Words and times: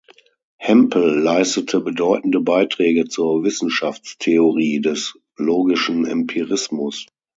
Hempel 0.57 1.19
leistete 1.19 1.79
bedeutende 1.79 2.41
Beiträge 2.41 3.05
zur 3.07 3.43
Wissenschaftstheorie 3.43 4.79
des 4.81 5.15
logischen 5.35 6.07
Empirismus. 6.07 7.05